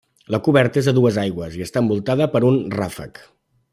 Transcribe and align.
La 0.35 0.37
coberta 0.45 0.81
és 0.81 0.87
a 0.91 0.93
dues 0.99 1.19
aigües 1.23 1.59
i 1.59 1.61
està 1.67 1.83
envoltada 1.85 2.29
per 2.37 2.43
un 2.49 2.59
ràfec. 2.81 3.23